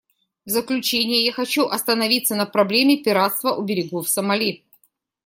В 0.45 0.49
заключение 0.49 1.23
я 1.25 1.31
хочу 1.31 1.67
остановиться 1.67 2.33
на 2.35 2.47
проблеме 2.47 2.97
пиратства 3.03 3.53
у 3.53 3.61
берегов 3.63 4.09
Сомали. 4.09 4.63